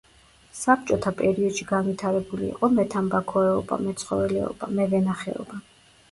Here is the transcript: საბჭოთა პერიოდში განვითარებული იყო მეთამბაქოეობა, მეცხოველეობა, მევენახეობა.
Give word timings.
საბჭოთა 0.59 1.11
პერიოდში 1.17 1.65
განვითარებული 1.71 2.47
იყო 2.51 2.69
მეთამბაქოეობა, 2.77 3.77
მეცხოველეობა, 3.89 4.71
მევენახეობა. 4.79 5.61